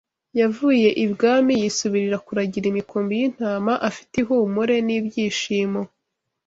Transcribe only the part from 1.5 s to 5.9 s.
yisubirira kuragira imikumbi y’intama afite ihumure n’ibyishimo.